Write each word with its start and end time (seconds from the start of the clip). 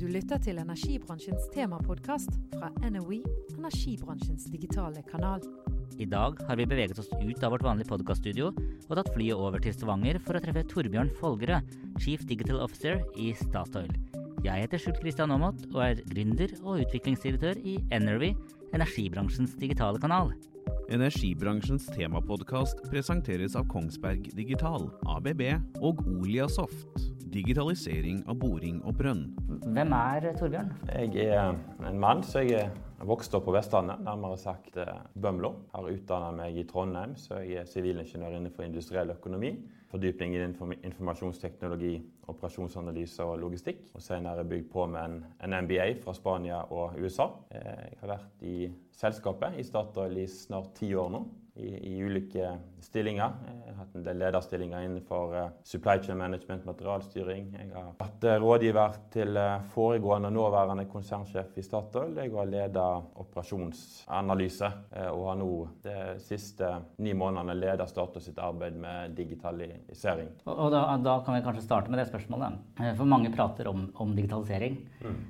Du 0.00 0.06
lytter 0.08 0.38
til 0.40 0.56
energibransjens 0.56 1.50
temapodkast 1.52 2.30
fra 2.54 2.70
NOE, 2.88 3.18
energibransjens 3.58 4.46
digitale 4.48 5.02
kanal. 5.04 5.44
I 6.00 6.06
dag 6.08 6.40
har 6.48 6.56
vi 6.56 6.64
beveget 6.64 6.96
oss 7.02 7.10
ut 7.20 7.44
av 7.44 7.52
vårt 7.52 7.66
vanlige 7.66 7.90
podkaststudio 7.90 8.46
og 8.48 8.94
tatt 8.96 9.10
flyet 9.12 9.36
over 9.36 9.60
til 9.60 9.76
Stavanger 9.76 10.16
for 10.24 10.38
å 10.38 10.40
treffe 10.40 10.64
Torbjørn 10.72 11.12
Folgerød, 11.20 11.76
Chief 12.00 12.24
Digital 12.24 12.62
Officer 12.64 13.04
i 13.20 13.34
Statoil. 13.42 13.92
Jeg 14.40 14.64
heter 14.64 14.80
Skjult 14.80 15.02
Kristian 15.04 15.36
Aamodt 15.36 15.68
og 15.74 15.82
er 15.90 16.00
gründer 16.08 16.56
og 16.62 16.80
utviklingsdirektør 16.86 17.60
i 17.60 17.76
Energy, 17.92 18.32
energibransjens 18.72 19.52
digitale 19.60 20.00
kanal. 20.00 20.32
Energibransjens 20.88 21.92
temapodkast 21.92 22.86
presenteres 22.88 23.52
av 23.52 23.68
Kongsberg 23.68 24.32
Digital, 24.32 24.88
ABB 25.12 25.50
og 25.84 26.00
Oliasoft. 26.16 27.19
Digitalisering 27.30 28.24
av 28.26 28.40
boring 28.42 28.80
og 28.82 28.96
brønn. 28.98 29.20
Hvem 29.62 29.92
er 29.94 30.24
Torbjørn? 30.38 30.70
Jeg 30.90 31.28
er 31.30 31.52
en 31.86 32.00
mann, 32.02 32.24
så 32.26 32.42
jeg 32.42 32.64
er 32.66 33.06
vokst 33.06 33.34
opp 33.38 33.44
på 33.46 33.54
Vestlandet, 33.54 34.02
nærmere 34.02 34.38
sagt 34.40 34.74
eh, 34.82 34.96
Bømlo. 35.14 35.52
Har 35.70 35.86
utdanna 35.92 36.32
meg 36.34 36.58
i 36.58 36.64
Trondheim, 36.66 37.14
så 37.14 37.38
jeg 37.44 37.62
er 37.62 37.70
sivilingeniør 37.70 38.34
innenfor 38.40 38.66
industriell 38.66 39.14
økonomi. 39.14 39.52
Fordypning 39.92 40.34
i 40.34 40.42
informasjonsteknologi, 40.88 41.94
operasjonsanalyse 42.30 43.26
og 43.26 43.38
logistikk. 43.44 43.86
Og 43.94 44.02
senere 44.02 44.46
bygd 44.50 44.66
på 44.74 44.88
med 44.90 45.00
en, 45.04 45.20
en 45.46 45.58
MBA 45.66 45.86
fra 46.02 46.16
Spania 46.18 46.64
og 46.66 46.98
USA. 46.98 47.30
Eh, 47.54 47.84
jeg 47.92 48.02
har 48.02 48.16
vært 48.16 48.42
i 48.42 48.56
selskapet 49.00 49.58
i 49.62 49.66
Statoil 49.70 50.18
i 50.18 50.26
snart 50.30 50.74
ti 50.82 50.90
år 50.98 51.14
nå 51.14 51.24
i, 51.54 51.94
i, 51.94 52.02
ulike 52.02 52.52
stillinger. 52.80 53.32
Jeg 53.46 53.74
har 53.74 53.78
hatt 53.82 53.96
en 53.98 54.04
del 54.04 54.18
lederstillinger 54.22 54.84
innenfor 54.86 55.34
uh, 55.34 55.48
supply 55.66 55.98
chain 56.02 56.18
management, 56.18 56.64
materialstyring. 56.68 57.50
Jeg 57.58 57.72
har 57.74 57.90
vært 57.98 58.26
uh, 58.26 58.36
rådgiver 58.42 58.98
til 59.14 59.38
uh, 59.38 59.62
foregående 59.74 60.30
og 60.30 60.36
nåværende 60.36 60.86
konsernsjef 60.90 61.58
i 61.58 61.64
Statoil. 61.66 62.14
Jeg 62.16 62.32
har 62.34 62.50
ledet 62.50 62.86
operasjonsanalyse 63.24 64.70
og 65.10 65.24
har 65.26 65.38
nå 65.40 65.50
de 65.84 65.96
siste 66.22 66.68
ni 67.02 67.12
månedene 67.16 67.56
ledet 67.58 67.88
Statoil 67.90 68.24
sitt 68.24 68.38
arbeid 68.42 68.78
med 68.80 69.16
digitalisering. 69.18 70.30
Og, 70.46 70.54
og 70.54 70.72
da, 70.74 70.84
da, 71.02 71.18
kan 71.26 71.36
vi 71.36 71.44
kanskje 71.44 71.66
starte 71.66 71.92
med 71.92 72.00
det 72.02 72.08
spørsmålet. 72.10 72.58
For 72.98 73.08
mange 73.08 73.32
prater 73.34 73.68
om, 73.70 73.88
om 74.00 74.14
digitalisering. 74.16 74.78
Mm. 75.00 75.20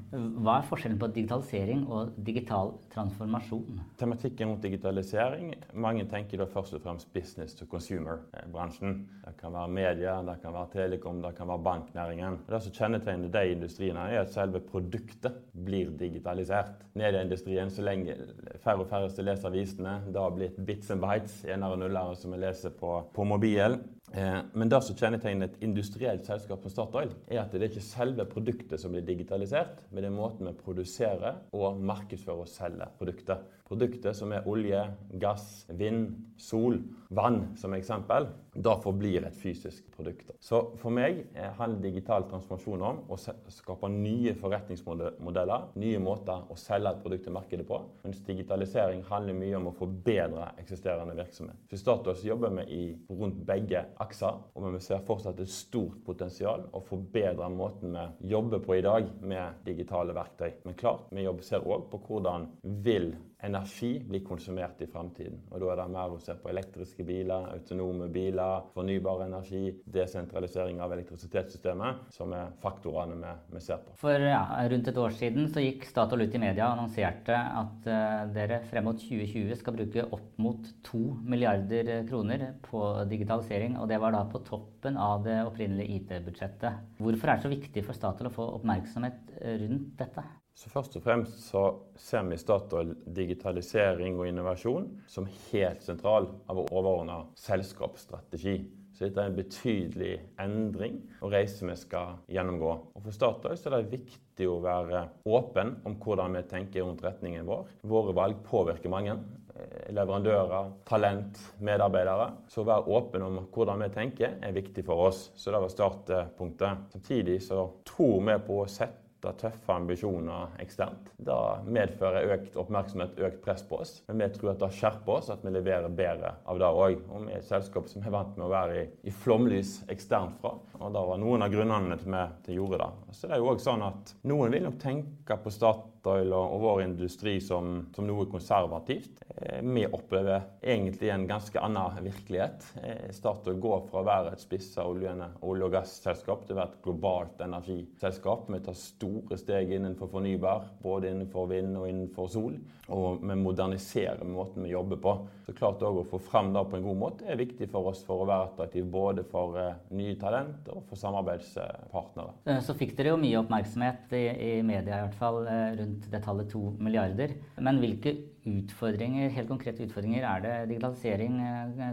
Hva 0.44 0.58
er 0.58 0.68
forskjellen 0.68 1.00
på 1.00 1.10
digitalisering 1.16 1.84
og 1.88 2.14
digital 2.26 2.74
transformasjon? 2.94 3.82
Tematikken 4.00 4.52
rundt 4.52 4.64
digitalisering 4.66 5.52
mange 5.74 6.06
tenker 6.10 6.40
da 6.40 6.46
først 6.50 6.74
og 6.76 6.82
fremst 6.84 7.08
business 7.14 7.54
to 7.58 7.66
consumer-bransjen. 7.70 8.96
Det 9.24 9.34
kan 9.40 9.54
være 9.54 9.72
media, 9.72 10.16
det 10.26 10.36
kan 10.42 10.54
være 10.54 10.72
telekom, 10.74 11.22
det 11.22 11.34
kan 11.38 11.48
være 11.48 11.64
banknæringen. 11.66 12.38
Det 12.48 12.62
som 12.64 12.74
kjennetegner 12.76 13.32
de 13.34 13.44
industriene, 13.54 14.08
er 14.10 14.24
at 14.24 14.34
selve 14.34 14.60
produktet 14.60 15.38
blir 15.54 15.92
digitalisert. 16.00 16.82
Medieindustrien, 16.98 17.70
så 17.70 17.84
lenge 17.86 18.16
færre 18.64 18.84
og 18.84 18.90
færreste 18.90 19.24
leser 19.24 19.50
avisene, 19.50 20.00
det 20.10 20.20
har 20.20 20.34
blitt 20.36 20.58
bits 20.66 20.90
and 20.90 21.04
bites, 21.04 21.40
enere 21.44 21.76
og 21.76 21.84
nullere 21.84 22.18
som 22.18 22.34
vi 22.34 22.42
leser 22.42 22.74
på, 22.80 22.98
på 23.14 23.26
mobil. 23.26 23.78
Eh, 24.12 24.38
men 24.52 24.70
det 24.70 24.80
som 24.82 24.96
kjennetegner 24.98 25.46
et 25.46 25.60
industrielt 25.62 26.26
selskap 26.26 26.64
som 26.64 26.72
Statoil, 26.72 27.12
er 27.30 27.44
at 27.44 27.52
det 27.54 27.60
er 27.62 27.68
ikke 27.70 27.84
selve 27.84 28.26
produktet 28.26 28.82
som 28.82 28.94
blir 28.94 29.04
digitalisert, 29.06 29.84
men 29.90 30.02
det 30.02 30.10
er 30.10 30.16
måten 30.16 30.48
vi 30.50 30.54
produserer 30.58 31.38
og 31.54 31.78
markedsfører 31.86 32.42
og 32.42 32.50
selger 32.50 32.90
produktet. 32.98 33.44
Produktet 33.70 34.18
som 34.18 34.34
er 34.34 34.48
olje, 34.50 34.82
gass, 35.22 35.64
vind, 35.78 36.08
sol, 36.42 36.80
vann 37.14 37.44
som 37.60 37.76
eksempel, 37.76 38.26
da 38.54 38.74
forblir 38.82 39.24
et 39.26 39.36
fysisk 39.38 39.86
produkt. 39.94 40.32
Så 40.42 40.62
for 40.80 40.94
meg 40.94 41.22
handler 41.58 41.84
digital 41.84 42.26
transformasjon 42.30 42.82
om 42.82 43.00
å 43.12 43.18
skape 43.20 43.90
nye 43.92 44.34
forretningsmodeller, 44.38 45.68
nye 45.80 46.00
måter 46.02 46.48
å 46.50 46.56
selge 46.58 46.94
et 46.94 47.02
produkt 47.04 47.26
til 47.28 47.36
markedet 47.36 47.66
på. 47.68 47.78
Mens 48.04 48.22
digitalisering 48.26 49.04
handler 49.10 49.38
mye 49.38 49.56
om 49.60 49.70
å 49.70 49.76
forbedre 49.78 50.50
eksisterende 50.60 51.14
virksomhet. 51.18 51.62
For 51.70 51.80
Statoil 51.80 52.26
jobber 52.26 52.54
vi 52.58 52.66
i, 52.74 52.84
rundt 53.14 53.40
begge 53.46 53.84
akser, 54.02 54.42
og 54.54 54.68
vi 54.74 54.82
ser 54.84 55.06
fortsatt 55.06 55.40
et 55.42 55.52
stort 55.52 56.02
potensial 56.06 56.66
å 56.74 56.82
forbedre 56.84 57.48
måten 57.54 57.94
vi 57.94 58.30
jobber 58.34 58.62
på 58.64 58.78
i 58.78 58.84
dag 58.84 59.08
med 59.22 59.64
digitale 59.66 60.14
verktøy. 60.16 60.52
Men 60.64 60.78
klart, 60.78 61.06
vi 61.14 61.26
ser 61.46 61.66
òg 61.66 61.90
på 61.92 62.02
hvordan 62.08 62.48
vil 62.84 63.12
energi 63.42 63.92
blir 64.08 64.24
konsumert 64.24 64.80
i 64.82 64.86
framtiden. 64.86 65.38
Og 65.50 65.60
Da 65.60 65.72
er 65.72 65.80
det 65.80 65.86
mer 65.92 66.14
å 66.14 66.20
se 66.20 66.34
på 66.36 66.50
elektriske 66.50 67.04
biler, 67.06 67.48
autonome 67.54 68.08
biler, 68.12 68.66
fornybar 68.74 69.24
energi, 69.26 69.70
desentralisering 69.84 70.80
av 70.80 70.92
elektrisitetssystemet, 70.96 72.06
som 72.14 72.32
er 72.36 72.52
faktorene 72.62 73.16
vi, 73.20 73.34
vi 73.56 73.64
ser 73.64 73.82
på. 73.84 73.96
For 74.00 74.26
ja, 74.30 74.42
Rundt 74.70 74.90
et 74.90 75.00
år 75.00 75.14
siden 75.16 75.48
så 75.52 75.62
gikk 75.64 75.86
Statoil 75.88 76.26
ut 76.26 76.36
i 76.36 76.42
media 76.42 76.68
og 76.68 76.78
annonserte 76.78 77.36
at 77.36 77.88
uh, 77.88 78.26
dere 78.34 78.60
frem 78.70 78.86
mot 78.90 79.00
2020 79.00 79.56
skal 79.60 79.76
bruke 79.76 80.06
opp 80.16 80.40
mot 80.40 80.68
2 80.90 81.02
milliarder 81.30 81.92
kroner 82.08 82.46
på 82.66 82.82
digitalisering. 83.10 83.78
Og 83.80 83.88
det 83.90 84.00
var 84.02 84.14
da 84.16 84.24
på 84.30 84.42
toppen 84.46 84.98
av 85.00 85.24
det 85.26 85.40
opprinnelige 85.46 86.00
IT-budsjettet. 86.00 87.00
Hvorfor 87.00 87.32
er 87.32 87.40
det 87.40 87.48
så 87.48 87.54
viktig 87.54 87.86
for 87.86 87.96
Statoil 87.96 88.30
å 88.30 88.36
få 88.36 88.52
oppmerksomhet 88.60 89.34
rundt 89.64 89.96
dette? 90.00 90.28
Så 90.60 90.68
Først 90.68 90.96
og 90.98 91.04
fremst 91.06 91.38
så 91.46 91.62
ser 91.96 92.26
vi 92.28 92.36
i 92.36 92.40
Statoil 92.40 92.90
digitalisering 93.16 94.18
og 94.20 94.28
innovasjon 94.28 94.90
som 95.08 95.28
helt 95.46 95.80
sentral 95.80 96.28
av 96.52 96.60
overordna 96.66 97.22
selskapsstrategi. 97.40 98.58
Så 98.92 99.06
dette 99.06 99.22
er 99.22 99.30
en 99.30 99.38
betydelig 99.38 100.10
endring 100.42 100.98
og 101.22 101.32
reise 101.32 101.64
vi 101.64 101.78
skal 101.80 102.18
gjennomgå. 102.28 102.74
Og 102.92 103.06
For 103.06 103.16
Statoil 103.16 103.56
så 103.56 103.70
er 103.70 103.78
det 103.78 103.94
viktig 103.96 104.50
å 104.52 104.60
være 104.60 105.06
åpen 105.32 105.78
om 105.88 105.96
hvordan 106.02 106.36
vi 106.36 106.46
tenker 106.52 106.84
rundt 106.84 107.06
retningen 107.08 107.48
vår. 107.48 107.70
Våre 107.88 108.12
valg 108.20 108.44
påvirker 108.44 108.92
mange. 108.92 109.16
Eh, 109.56 109.88
leverandører, 109.96 110.74
talent, 110.84 111.40
medarbeidere. 111.64 112.34
Så 112.52 112.60
å 112.60 112.68
være 112.68 112.98
åpen 113.00 113.24
om 113.24 113.46
hvordan 113.48 113.80
vi 113.86 113.94
tenker 113.96 114.36
er 114.36 114.58
viktig 114.60 114.84
for 114.84 115.08
oss. 115.08 115.30
Så 115.40 115.56
det 115.56 115.64
var 115.64 115.72
startpunktet. 115.72 116.90
Samtidig 116.92 117.40
så 117.48 117.70
tror 117.88 118.18
vi 118.28 118.42
på 118.44 118.60
å 118.60 118.68
sette 118.68 119.08
sette 119.20 119.32
tøffe 119.40 119.72
ambisjoner 119.72 120.54
eksternt. 120.62 121.10
Det 121.16 121.36
medfører 121.68 122.30
økt 122.34 122.56
oppmerksomhet, 122.56 123.18
økt 123.20 123.42
press 123.44 123.62
på 123.68 123.80
oss. 123.82 124.02
Men 124.08 124.22
vi 124.22 124.28
tror 124.34 124.52
at 124.54 124.62
det 124.62 124.70
skjerper 124.72 125.12
oss, 125.18 125.30
at 125.30 125.44
vi 125.44 125.52
leverer 125.52 125.88
bedre 125.88 126.34
av 126.48 126.58
det 126.60 126.66
òg. 126.70 127.02
Og 127.10 127.26
vi 127.26 127.34
er 127.34 127.42
et 127.42 127.48
selskap 127.48 127.88
som 127.88 128.02
er 128.02 128.14
vant 128.14 128.36
med 128.36 128.46
å 128.46 128.52
være 128.52 128.78
i, 128.80 128.86
i 129.04 129.12
flomlys 129.12 129.80
eksternt 129.92 130.40
fra. 130.40 130.54
Og 130.80 130.92
det 130.94 131.04
var 131.10 131.20
noen 131.20 131.44
av 131.44 131.52
grunnene 131.52 132.00
til 132.00 132.16
vi 132.50 132.56
gjorde 132.56 132.80
det. 132.80 132.90
Så 133.14 133.28
det 133.28 133.36
er 133.36 133.42
jo 133.42 133.52
òg 133.52 133.60
sånn 133.62 133.84
at 133.84 134.14
noen 134.30 134.54
vil 134.54 134.66
nok 134.66 134.80
tenke 134.80 135.36
på 135.42 135.52
Statoil 135.52 135.99
og, 136.06 136.32
og 136.32 136.60
vår 136.62 136.82
industri 136.84 137.38
som, 137.44 137.86
som 137.94 138.06
noe 138.08 138.26
konservativt. 138.30 139.22
Eh, 139.36 139.60
vi 139.62 139.86
opplever 139.86 140.46
egentlig 140.62 141.10
en 141.12 141.26
ganske 141.28 141.60
annen 141.60 142.04
virkelighet. 142.04 142.66
Eh, 142.82 143.10
Statoil 143.14 143.60
går 143.60 143.86
fra 143.90 144.02
å 144.02 144.06
være 144.08 144.34
et 144.34 144.44
spissa 144.44 144.86
olje- 144.88 145.12
og 145.40 145.72
gasselskap 145.72 146.46
til 146.46 146.56
å 146.56 146.60
være 146.60 146.72
et 146.72 146.82
globalt 146.84 147.44
energiselskap. 147.44 148.48
Vi 148.50 148.62
tar 148.64 148.78
store 148.78 149.38
steg 149.40 149.74
innenfor 149.76 150.10
fornybar, 150.12 150.68
både 150.82 151.12
innenfor 151.12 151.50
vind 151.50 151.76
og 151.78 151.88
innenfor 151.90 152.30
sol. 152.32 152.58
Og 152.90 153.20
vi 153.22 153.36
moderniserer 153.38 154.24
måten 154.26 154.64
vi 154.66 154.72
jobber 154.72 154.98
på. 155.02 155.14
Så 155.46 155.54
klart 155.54 155.82
òg 155.86 156.00
Å 156.00 156.06
få 156.06 156.18
fram 156.22 156.52
det 156.54 156.62
på 156.70 156.78
en 156.78 156.84
god 156.86 156.98
måte 156.98 157.26
er 157.28 157.38
viktig 157.38 157.68
for 157.70 157.90
oss 157.90 158.02
for 158.06 158.22
å 158.22 158.26
være 158.28 158.48
attraktiv 158.48 158.86
både 158.90 159.24
for 159.28 159.56
uh, 159.58 159.72
nye 159.96 160.14
talent 160.18 160.68
og 160.72 160.84
for 160.88 160.98
samarbeidspartnere. 160.98 162.36
Eh, 162.46 162.60
så 162.64 162.74
fikk 162.78 162.94
dere 162.98 163.12
jo 163.12 163.20
mye 163.20 163.40
oppmerksomhet 163.42 164.14
i, 164.16 164.24
i 164.30 164.52
media 164.66 165.00
i 165.00 165.04
hvert 165.06 165.18
fall 165.18 165.42
eh, 165.50 165.82
rundt 165.90 166.10
det 166.10 166.22
tallet 166.24 166.50
2 166.52 166.76
milliarder. 166.78 167.34
Men 167.58 167.80
hvilke 167.82 168.14
utfordringer, 168.48 169.30
helt 169.34 169.50
konkrete 169.50 169.84
utfordringer 169.84 170.24
er 170.24 170.44
det 170.44 170.54
digitalisering 170.70 171.40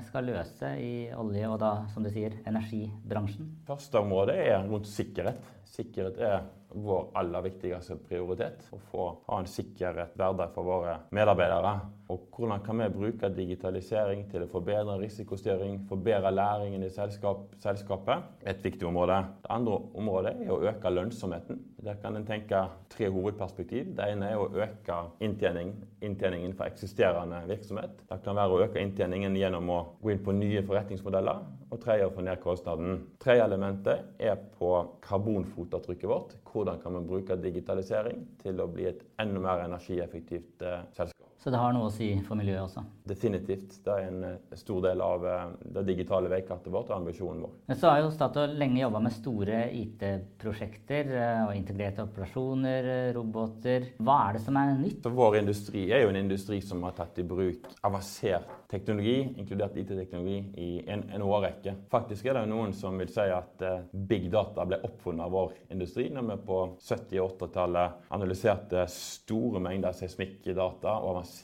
skal 0.07 0.29
løse 0.29 0.71
i 0.79 1.09
olje- 1.17 1.49
og 1.49 1.59
da, 1.59 1.71
som 1.93 2.05
du 2.05 2.11
sier, 2.13 2.37
energibransjen? 2.47 3.49
Første 3.67 3.99
område 3.99 4.37
er 4.37 4.63
rundt 4.67 4.87
sikkerhet. 4.87 5.41
Sikkerhet 5.67 6.21
er 6.23 6.45
vår 6.77 7.11
aller 7.19 7.45
viktigste 7.47 7.97
prioritet. 8.07 8.63
Å 8.71 8.79
få 8.91 9.07
ha 9.27 9.41
en 9.41 9.49
sikkerhet 9.49 10.15
hverdag 10.19 10.53
for 10.55 10.67
våre 10.67 10.99
medarbeidere. 11.15 11.73
Og 12.07 12.21
hvordan 12.31 12.61
kan 12.63 12.79
vi 12.79 12.85
bruke 12.93 13.27
digitalisering 13.35 14.21
til 14.31 14.45
å 14.45 14.47
forbedre 14.51 14.95
risikostyring, 15.01 15.81
forbedre 15.89 16.31
læringen 16.31 16.85
i 16.87 16.91
selskap, 16.93 17.41
selskapet? 17.59 18.23
Et 18.47 18.63
viktig 18.63 18.87
område. 18.87 19.17
Det 19.43 19.51
andre 19.51 19.73
området 19.99 20.33
er 20.45 20.53
å 20.55 20.61
øke 20.71 20.93
lønnsomheten. 20.93 21.59
Der 21.83 21.99
kan 22.01 22.15
en 22.15 22.25
tenke 22.27 22.61
tre 22.93 23.09
hovedperspektiv. 23.11 23.91
Det 23.97 24.07
ene 24.13 24.31
er 24.31 24.39
å 24.39 24.47
øke 24.47 25.01
inntjening, 25.19 25.73
inntjeningen 26.01 26.55
for 26.55 26.71
eksisterende 26.71 27.43
virksomhet. 27.51 27.99
Det 28.07 28.21
kan 28.23 28.39
være 28.39 28.55
å 28.55 28.63
øke 28.69 28.81
inntjeningen 28.83 29.35
gjennom 29.35 29.75
å 29.75 29.83
gå 29.99 30.15
inn 30.15 30.23
på 30.23 30.35
nye 30.39 30.63
forretningsmodeller. 30.63 31.43
Og 31.67 31.83
tredje 31.83 32.07
å 32.07 32.15
få 32.15 32.23
ned 32.23 32.39
kostnaden. 32.39 33.01
Tredje 33.19 33.43
elementet 33.43 34.23
er 34.23 34.39
på 34.55 34.71
karbonfotavtrykket 35.03 36.07
vårt. 36.07 36.37
Hvordan 36.47 36.79
kan 36.79 36.95
vi 36.95 37.05
bruke 37.11 37.35
digitalisering 37.43 38.23
til 38.39 38.63
å 38.63 38.71
bli 38.71 38.87
et 38.93 39.03
enda 39.19 39.43
mer 39.43 39.67
energieffektivt 39.67 40.63
eh, 40.63 40.85
selskap? 40.95 41.26
Så 41.47 41.51
det 41.53 41.61
har 41.61 41.71
noe 41.71 41.87
å 41.87 41.91
si 41.95 42.09
for 42.27 42.35
miljøet 42.35 42.59
også? 42.65 42.81
Definitivt. 43.07 43.77
Det 43.85 43.93
er 43.93 44.09
en 44.09 44.23
eh, 44.27 44.55
stor 44.59 44.81
del 44.83 44.99
av 44.99 45.23
eh, 45.23 45.43
det 45.77 45.85
digitale 45.87 46.27
veikartet 46.27 46.67
vårt 46.73 46.89
og 46.91 46.97
ambisjonen 46.97 47.45
vår. 47.45 47.53
Så 47.71 47.87
har 47.87 48.01
jo 48.01 48.09
Statoil 48.11 48.57
lenge 48.59 48.81
jobba 48.81 48.99
med 49.05 49.15
store 49.15 49.61
IT-prosjekter 49.79 51.13
eh, 51.15 51.45
og 51.45 51.53
integrerte 51.55 52.03
operasjoner, 52.03 52.89
roboter. 53.15 53.93
Hva 54.03 54.17
er 54.25 54.35
det 54.35 54.43
som 54.43 54.59
er 54.59 54.73
nytt? 54.75 54.99
Så 55.07 55.13
vår 55.15 55.39
industri 55.39 55.85
er 55.87 56.03
jo 56.03 56.11
en 56.11 56.19
industri 56.19 56.59
som 56.59 56.83
har 56.83 56.97
tatt 56.99 57.23
i 57.23 57.27
bruk 57.31 57.71
avansert 57.87 58.51
teknologi, 58.67 59.21
inkludert 59.39 59.79
IT-teknologi, 59.79 60.41
i 60.59 60.69
en, 60.91 61.05
en, 61.15 61.23
årrekke. 61.23 61.77
Faktisk 61.87 62.27
er 62.27 62.41
det 62.41 62.49
noen 62.51 62.73
som 62.75 62.99
vil 62.99 63.07
si 63.07 63.23
at 63.31 63.63
big 63.95 64.27
data 64.33 64.67
ble 64.67 64.81
oppfunnet 64.83 65.23
av 65.23 65.31
vår 65.31 65.55
industri 65.71 66.09
når 66.11 66.27
vi 66.33 66.37
på 66.49 66.59
70- 66.75 67.23
og 67.23 67.37
80-tallet 67.37 68.11
analyserte 68.17 68.83
store 68.91 69.63
mengder 69.63 69.95
seismikkdata 69.95 70.97
og 70.99 71.13
avanserte 71.13 71.36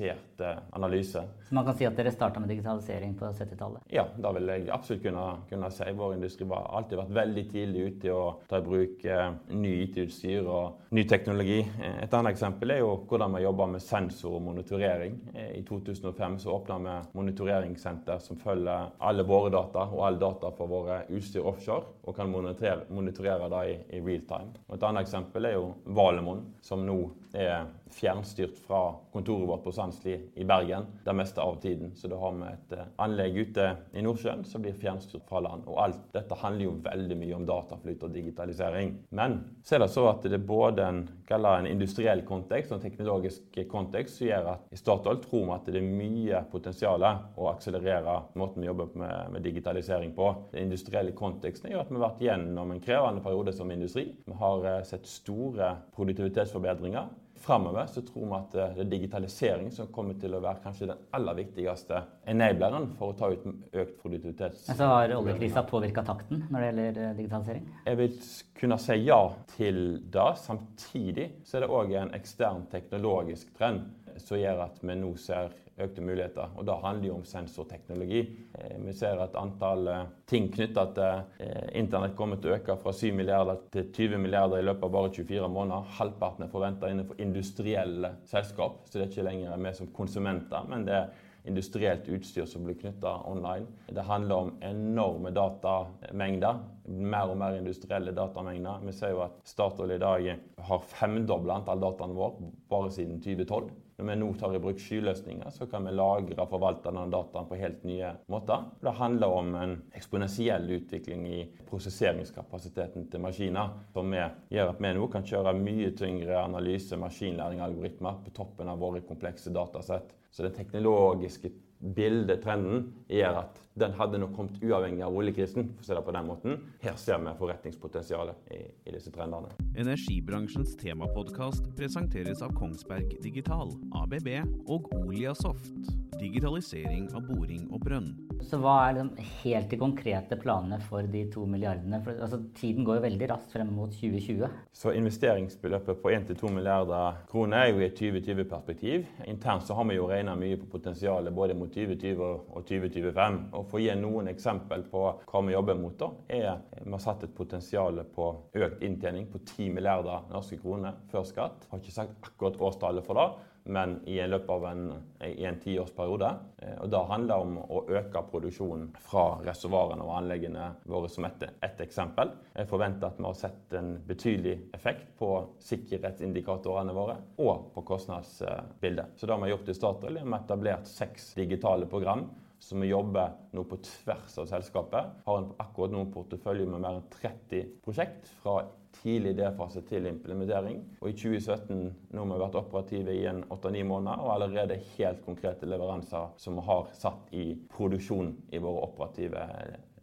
analyser. 0.72 1.28
Så 1.44 1.56
man 1.56 1.66
kan 1.66 1.76
si 1.78 1.86
at 1.86 1.98
dere 1.98 2.12
starta 2.12 2.40
med 2.40 2.50
digitalisering 2.50 3.14
på 3.20 3.26
70-tallet? 3.26 3.84
Ja, 3.94 4.06
det 4.18 4.32
vil 4.38 4.50
jeg 4.50 4.70
absolutt 4.74 5.04
kunne, 5.04 5.26
kunne, 5.50 5.70
si. 5.72 5.90
Vår 5.96 6.16
industri 6.16 6.48
har 6.50 6.70
alltid 6.78 7.00
vært 7.00 7.14
veldig 7.18 7.44
tidlig 7.52 7.84
ute 7.88 8.10
i 8.10 8.14
å 8.14 8.24
ta 8.50 8.60
i 8.60 8.66
bruk 8.66 9.06
eh, 9.06 9.26
ny 9.54 9.74
IT-utstyr 9.84 10.50
og 10.50 10.94
ny 10.98 11.06
teknologi. 11.10 11.60
Eh, 11.62 12.00
et 12.06 12.18
annet 12.18 12.34
eksempel 12.34 12.76
er 12.76 12.82
jo 12.82 12.96
hvordan 13.10 13.38
vi 13.38 13.44
jobber 13.46 13.72
med 13.76 13.86
sensor 13.86 14.38
og 14.40 14.46
monitorering. 14.48 15.20
Eh, 15.34 15.52
I 15.60 15.64
2005 15.68 16.40
så 16.44 16.56
åpna 16.58 16.80
vi 16.84 16.98
monitoreringssenter 17.20 18.22
som 18.24 18.40
følger 18.42 18.94
alle 19.00 19.28
våre 19.28 19.54
data 19.54 19.88
og 19.90 20.06
alle 20.08 20.22
data 20.22 20.54
for 20.58 20.72
våre 20.72 21.04
utstyr 21.14 21.46
offshore, 21.46 22.00
og 22.04 22.16
kan 22.18 22.32
monitorere, 22.32 22.88
monitorere 22.94 23.50
det 23.54 23.66
i, 23.70 23.76
i 23.98 24.02
real 24.04 24.26
time. 24.30 24.56
Og 24.68 24.78
et 24.78 24.88
annet 24.90 25.06
eksempel 25.06 25.50
er 25.50 25.60
jo 25.60 25.74
Valemon, 25.96 26.48
som 26.64 26.84
nå 26.86 27.00
er 27.34 27.66
fjernstyrt 27.94 28.58
fra 28.66 28.96
kontoret 29.14 29.48
vårt 29.48 29.64
på 29.64 29.72
Sandsli 29.74 30.16
i 30.36 30.46
Bergen 30.46 30.86
det 31.06 31.14
meste 31.18 31.42
av 31.42 31.60
tiden. 31.62 31.92
Så 31.96 32.10
da 32.10 32.18
har 32.22 32.34
vi 32.38 32.50
et 32.50 32.76
eh, 32.78 32.90
anlegg 33.02 33.38
ute 33.38 33.68
i 33.94 34.04
Nordsjøen 34.06 34.44
som 34.50 34.64
blir 34.64 34.78
fjernstyrt 34.78 35.26
fra 35.30 35.42
land. 35.46 35.66
Og 35.70 35.80
alt 35.82 36.02
dette 36.14 36.38
handler 36.42 36.68
jo 36.68 36.76
veldig 36.86 37.18
mye 37.20 37.38
om 37.38 37.48
dataflyt 37.48 38.06
og 38.06 38.14
digitalisering. 38.14 38.96
Men 39.18 39.40
så 39.66 39.78
er 39.78 39.84
det 39.84 39.92
så 39.94 40.08
at 40.12 40.26
det 40.26 40.38
er 40.38 40.46
både 40.48 40.86
en, 40.86 41.04
en 41.34 41.70
industriell 41.70 42.24
kontekst 42.28 42.72
og 42.72 42.80
en 42.80 42.86
teknologisk 42.86 43.60
kontekst 43.70 44.20
som 44.20 44.30
gjør 44.30 44.52
at 44.56 44.74
i 44.74 44.80
Statoil 44.80 45.22
tror 45.24 45.48
vi 45.48 45.56
at 45.58 45.72
det 45.74 45.82
er 45.82 45.90
mye 46.04 46.44
potensial 46.52 47.04
å 47.04 47.50
akselerere 47.50 48.20
måten 48.40 48.62
vi 48.62 48.70
jobber 48.70 48.94
med, 49.00 49.34
med 49.34 49.46
digitalisering 49.46 50.14
på. 50.16 50.30
Den 50.54 50.68
industrielle 50.68 51.16
konteksten 51.18 51.72
gjør 51.72 51.86
at 51.86 51.92
vi 51.92 51.98
har 51.98 52.06
vært 52.08 52.24
gjennom 52.28 52.74
en 52.74 52.84
krevende 52.84 53.24
periode 53.26 53.54
som 53.56 53.72
industri. 53.74 54.10
Vi 54.26 54.40
har 54.40 54.70
eh, 54.70 54.82
sett 54.88 55.10
store 55.10 55.76
produktivitetsforbedringer. 55.98 57.12
Framover 57.44 57.86
så 57.86 58.02
tror 58.02 58.26
vi 58.26 58.36
at 58.38 58.54
eh, 58.56 58.76
det 58.78 58.84
er 58.86 58.92
digitalisering 58.94 59.72
som 59.76 59.90
kommer 59.92 60.16
til 60.20 60.32
å 60.38 60.40
være 60.44 60.64
kanskje 60.64 60.88
den 60.94 61.02
aller 61.18 61.36
viktigste 61.42 62.00
enableren 62.32 62.88
for 63.00 63.12
å 63.12 63.18
ta 63.20 63.28
ut 63.34 63.44
økt 63.50 63.98
produktivitet. 64.00 64.62
Men 64.70 64.80
så 64.80 64.88
har 64.94 65.16
oljekrisa 65.18 65.66
påvirka 65.68 66.06
takten 66.08 66.46
når 66.48 66.64
det 66.64 66.70
gjelder 66.70 67.02
eh, 67.04 67.16
digitalisering? 67.18 67.66
Jeg 67.90 68.00
vil 68.00 68.16
kunne 68.62 68.80
si 68.80 68.98
ja 69.04 69.20
til 69.58 69.82
det. 70.14 70.30
Samtidig 70.40 71.28
så 71.44 71.60
er 71.60 71.66
det 71.66 71.74
òg 71.82 71.92
en 72.00 72.16
ekstern 72.16 72.64
teknologisk 72.72 73.52
trend 73.58 73.92
som 74.22 74.40
gjør 74.40 74.66
at 74.68 74.80
vi 74.82 74.96
nå 75.00 75.12
ser 75.22 75.54
økte 75.82 76.04
muligheter. 76.06 76.52
Og 76.58 76.68
det 76.68 76.76
handler 76.84 77.08
jo 77.08 77.16
om 77.18 77.26
sensorteknologi. 77.26 78.22
Eh, 78.60 78.76
vi 78.84 78.94
ser 78.94 79.22
at 79.24 79.38
antall 79.40 79.90
ting 80.30 80.52
knytta 80.54 80.86
til 80.94 81.24
eh, 81.42 81.72
internett 81.80 82.14
kommer 82.18 82.38
til 82.38 82.54
å 82.54 82.60
øke 82.60 82.78
fra 82.84 82.94
7 82.94 83.10
milliarder 83.18 83.64
til 83.74 83.90
20 83.90 84.22
milliarder 84.22 84.62
i 84.62 84.68
løpet 84.68 84.86
av 84.86 84.94
bare 84.94 85.14
24 85.18 85.50
måneder. 85.50 85.92
Halvparten 85.98 86.46
er 86.46 86.54
forventa 86.54 86.92
innenfor 86.94 87.22
industrielle 87.26 88.16
selskap, 88.30 88.84
så 88.86 89.00
det 89.00 89.08
er 89.08 89.14
ikke 89.14 89.28
lenger 89.30 89.66
vi 89.66 89.76
som 89.80 89.94
konsumenter, 89.98 90.70
men 90.70 90.86
det 90.86 90.98
er 91.00 91.30
industrielt 91.44 92.08
utstyr 92.08 92.46
som 92.48 92.64
blir 92.64 92.78
knytta 92.80 93.18
online. 93.28 93.68
Det 93.90 94.06
handler 94.08 94.36
om 94.46 94.54
enorme 94.64 95.34
datamengder. 95.36 96.62
Mer 96.84 97.32
og 97.32 97.38
mer 97.40 97.56
industrielle 97.56 98.12
datamengder. 98.16 98.82
Vi 98.84 98.94
ser 98.96 99.14
jo 99.14 99.24
at 99.24 99.40
Statoil 99.48 99.96
i 99.96 100.02
dag 100.02 100.28
har 100.68 100.86
femdobla 100.98 101.62
antall 101.62 101.80
dataene 101.80 102.18
våre 102.18 102.52
bare 102.72 102.92
siden 102.92 103.22
2012. 103.24 103.72
Når 103.94 104.08
vi 104.10 104.16
nå 104.20 104.28
tar 104.36 104.56
i 104.58 104.60
bruk 104.60 104.80
skyløsninger, 104.82 105.52
så 105.54 105.68
kan 105.70 105.86
vi 105.86 105.94
lagre 105.94 106.36
og 106.42 106.50
forvalte 106.50 106.90
denne 106.90 107.06
dataen 107.14 107.48
på 107.48 107.60
helt 107.60 107.84
nye 107.88 108.10
måter. 108.34 108.66
Det 108.82 108.96
handler 108.98 109.36
om 109.38 109.52
en 109.56 109.76
eksponentiell 109.96 110.66
utvikling 110.80 111.28
i 111.30 111.42
prosesseringskapasiteten 111.70 113.06
til 113.14 113.24
maskiner, 113.24 113.78
som 113.94 114.12
gjør 114.12 114.74
at 114.74 114.82
vi 114.82 114.94
nå 114.98 115.08
kan 115.14 115.28
kjøre 115.30 115.54
mye 115.60 115.94
tyngre 116.00 116.42
analyse, 116.42 116.98
maskinlæring 117.00 117.62
og 117.62 117.70
algoritmer 117.70 118.18
på 118.26 118.34
toppen 118.36 118.74
av 118.74 118.82
våre 118.82 119.06
komplekse 119.06 119.54
datasett. 119.54 120.12
Så 120.34 120.44
det 120.44 120.56
teknologiske 120.58 121.54
bildet, 121.84 122.42
trenden, 122.44 122.90
gjør 123.12 123.44
at 123.46 123.63
den 123.80 123.94
hadde 123.98 124.20
nok 124.22 124.36
kommet 124.38 124.60
uavhengig 124.64 125.04
av 125.06 125.16
oljekrisen. 125.18 125.72
for 125.76 125.82
å 125.82 125.88
se 125.88 125.96
det 125.98 126.06
på 126.06 126.14
den 126.14 126.28
måten. 126.28 126.60
Her 126.82 126.96
ser 126.96 127.18
vi 127.18 127.34
forretningspotensialet 127.40 128.52
i, 128.54 128.60
i 128.86 128.94
disse 128.94 129.12
trendene. 129.12 129.50
Energibransjens 129.76 130.76
temapodkast 130.78 131.72
presenteres 131.78 132.42
av 132.42 132.54
Kongsberg 132.54 133.18
Digital, 133.24 133.74
ABB 134.04 134.30
og 134.68 134.92
Oliasoft. 134.94 135.74
Digitalisering 136.20 137.10
av 137.16 137.26
boring 137.28 137.66
og 137.72 137.82
brønn. 137.88 138.14
Så 138.42 138.60
hva 138.62 138.74
er 138.84 138.98
liksom 138.98 139.30
helt 139.44 139.70
de 139.72 139.78
konkrete 139.82 140.38
planene 140.40 140.80
for 140.86 141.06
de 141.10 141.24
to 141.34 141.46
milliardene? 141.50 142.00
For, 142.06 142.18
altså, 142.26 142.40
tiden 142.58 142.86
går 142.88 143.00
jo 143.00 143.04
veldig 143.06 143.30
raskt 143.32 143.56
frem 143.56 143.72
mot 143.76 143.94
2020. 143.94 144.50
Så 144.76 144.94
investeringsbeløpet 144.98 146.02
på 146.04 146.12
1-2 146.14 146.52
milliarder 146.54 147.22
kroner 147.32 147.64
er 147.64 147.72
jo 147.72 147.82
i 147.82 147.88
et 147.88 148.00
2020-perspektiv. 148.00 149.08
Internt 149.30 149.68
så 149.68 149.78
har 149.78 149.88
vi 149.90 149.98
jo 149.98 150.10
regna 150.10 150.36
mye 150.40 150.60
på 150.62 150.70
potensialet 150.74 151.36
både 151.36 151.58
mot 151.58 151.72
2020 151.74 152.24
og 152.24 152.68
2025. 152.70 153.40
Og 153.54 153.70
For 153.72 153.80
å 153.80 153.86
gi 153.86 153.96
noen 154.00 154.30
eksempel 154.34 154.86
på 154.92 155.06
hva 155.30 155.46
vi 155.48 155.56
jobber 155.56 155.80
mot, 155.80 155.96
da, 156.00 156.12
er 156.34 156.62
vi 156.80 156.92
har 156.92 157.04
satt 157.04 157.26
et 157.28 157.36
potensial 157.38 158.04
på 158.16 158.30
økt 158.60 158.84
inntjening 158.86 159.30
på 159.32 159.42
10 159.46 159.74
milliarder 159.78 160.30
norske 160.34 160.60
kroner 160.62 161.00
før 161.12 161.26
skatt. 161.30 161.66
Jeg 161.66 161.74
har 161.74 161.84
ikke 161.84 161.98
sagt 162.02 162.30
akkurat 162.32 162.62
årstallet 162.70 163.06
for 163.08 163.20
det 163.20 163.32
men 163.64 164.08
i 164.08 164.18
løpet 164.28 164.50
av 164.50 164.66
en, 164.68 164.84
en 165.20 165.60
tiårsperiode. 165.60 166.30
Eh, 166.58 166.76
og 166.84 166.90
Det 166.92 167.02
handler 167.10 167.46
om 167.46 167.58
å 167.64 167.84
øke 167.88 168.24
produksjonen 168.32 168.90
fra 169.06 169.26
reservoarene 169.46 170.04
og 170.04 170.18
anleggene 170.18 170.70
våre 170.90 171.12
som 171.12 171.28
et, 171.30 171.46
et, 171.64 171.84
eksempel. 171.86 172.34
Jeg 172.58 172.70
forventer 172.72 173.08
at 173.08 173.20
vi 173.20 173.28
har 173.28 173.40
sett 173.40 173.78
en 173.80 173.96
betydelig 174.08 174.58
effekt 174.76 175.14
på 175.20 175.32
sikkerhetsindikatorene 175.64 176.96
våre 176.96 177.18
og 177.44 177.70
på 177.76 177.86
kostnadsbildet. 177.94 179.16
Så 179.16 179.30
det 179.30 179.40
vi 179.40 179.48
har 179.48 179.56
gjort 179.56 179.72
i 179.72 179.78
Statoil, 179.80 180.20
er 180.20 180.28
vi 180.28 180.40
etablert 180.40 180.90
seks 180.90 181.34
digitale 181.40 181.88
program 181.90 182.28
som 182.64 182.80
vi 182.80 182.88
jobber 182.88 183.34
nå 183.52 183.64
på 183.68 183.78
tvers 183.84 184.38
av 184.40 184.48
selskapet. 184.48 185.20
Har 185.26 185.38
en, 185.42 185.52
akkurat 185.60 185.92
nå 185.92 186.06
en 186.06 186.14
portefølje 186.14 186.68
med 186.70 186.84
mer 186.84 187.02
enn 187.02 187.10
30 187.12 187.66
prosjekt 187.84 188.30
fra 188.40 188.62
tidlig 189.02 189.34
idéfase 189.36 189.84
til 189.90 190.08
implementering. 190.08 190.80
Og 191.02 191.10
i 191.12 191.16
2017 191.18 191.80
nå 192.14 192.24
har 192.24 192.30
vi 192.32 192.42
vært 192.46 192.60
operative 192.62 193.16
i 193.18 193.26
en 193.28 193.44
8-9 193.52 193.84
måneder 193.90 194.24
og 194.24 194.36
allerede 194.38 194.80
helt 194.94 195.24
konkrete 195.26 195.68
leveranser 195.68 196.38
som 196.40 196.60
vi 196.60 196.68
har 196.70 196.92
satt 196.96 197.34
i 197.36 197.50
produksjon 197.74 198.32
i 198.54 198.62
våre 198.64 198.86
operative 198.88 199.48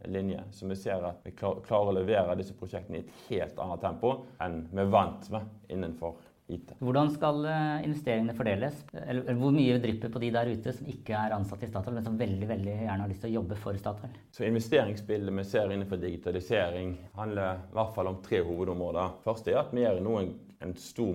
linjer. 0.04 0.44
Så 0.50 0.68
vi 0.68 0.76
ser 0.76 1.04
at 1.06 1.24
vi 1.24 1.32
klarer 1.36 1.92
å 1.92 1.96
levere 1.96 2.36
disse 2.38 2.56
prosjektene 2.56 3.00
i 3.00 3.04
et 3.06 3.24
helt 3.30 3.60
annet 3.60 3.84
tempo 3.84 4.18
enn 4.42 4.66
vi 4.72 4.90
vant 4.92 5.32
med 5.32 5.72
innenfor 5.72 6.20
IT. 6.56 6.74
Hvordan 6.82 7.12
skal 7.14 7.44
eh, 7.48 7.86
investeringene 7.86 8.36
fordeles? 8.36 8.82
Eller 9.04 9.38
hvor 9.38 9.54
mye 9.54 9.78
drypper 9.82 10.12
på 10.12 10.22
de 10.22 10.32
der 10.34 10.50
ute 10.50 10.74
som 10.76 10.90
ikke 10.90 11.16
er 11.16 11.36
ansatt 11.36 11.64
i 11.64 11.70
Statoil, 11.70 11.96
men 11.98 12.06
som 12.06 12.18
veldig 12.20 12.50
veldig 12.50 12.76
gjerne 12.76 13.04
har 13.04 13.10
lyst 13.10 13.24
til 13.24 13.32
å 13.32 13.38
jobbe 13.40 13.58
for 13.60 13.80
Statoil? 13.80 14.18
Så 14.34 14.46
Investeringsbildet 14.48 15.36
vi 15.40 15.46
ser 15.48 15.74
innenfor 15.74 16.02
digitalisering, 16.02 16.94
handler 17.18 17.64
i 17.64 17.74
hvert 17.78 17.96
fall 17.96 18.12
om 18.12 18.20
tre 18.24 18.42
hovedområder. 18.46 19.18
Først 19.26 19.50
er 19.50 19.62
at 19.62 19.74
vi 19.74 19.84
gjør 19.84 20.02
noen 20.04 20.32
en 20.60 20.74
stor 20.76 21.14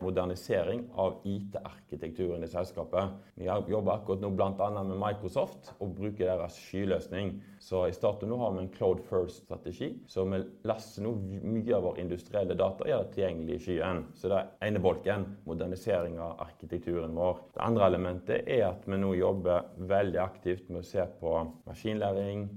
modernisering 0.00 0.84
av 0.94 1.14
IT-arkitekturen 1.24 2.44
i 2.44 2.48
selskapet. 2.48 3.08
Vi 3.34 3.44
jobber 3.44 3.92
akkurat 3.92 4.22
nå 4.24 4.30
bl.a. 4.32 4.70
med 4.82 4.96
Microsoft 4.96 5.74
og 5.76 5.92
bruker 5.98 6.30
deres 6.30 6.56
skyløsning. 6.64 7.34
Så 7.60 7.82
i 7.90 7.92
starten 7.92 8.32
nå 8.32 8.38
har 8.40 8.54
vi 8.54 8.62
en 8.64 8.72
Cloud 8.72 9.02
First-strategi. 9.10 9.90
Så 10.08 10.24
vi 10.30 10.40
laster 10.68 11.04
nå 11.04 11.12
mye 11.44 11.76
av 11.76 11.84
vår 11.84 12.00
industrielle 12.06 12.56
data 12.56 12.88
gjør 12.88 13.04
det 13.04 13.14
tilgjengelig 13.18 13.58
i 13.58 13.64
skyen. 13.66 14.04
Så 14.16 14.32
det 14.32 14.40
er 14.40 14.70
ene 14.70 14.80
bolken, 14.80 15.28
modernisering 15.44 16.16
av 16.16 16.40
arkitekturen 16.46 17.12
vår. 17.16 17.42
Det 17.58 17.64
andre 17.68 17.90
elementet 17.92 18.48
er 18.48 18.70
at 18.70 18.88
vi 18.88 19.00
nå 19.02 19.12
jobber 19.20 19.68
veldig 19.76 20.22
aktivt 20.24 20.72
med 20.72 20.80
å 20.80 20.88
se 20.94 21.04
på 21.20 21.36
maskinlæring, 21.68 22.48